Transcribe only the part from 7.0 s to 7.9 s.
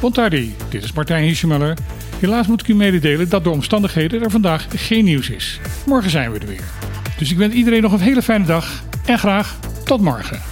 Dus ik wens iedereen